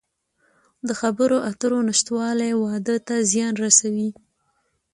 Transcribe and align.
د 0.87 0.89
خبرو 1.01 1.37
اترو 1.49 1.79
نشتوالی 1.87 2.51
واده 2.55 2.95
ته 3.07 3.15
زیان 3.31 3.53
رسوي. 3.63 4.09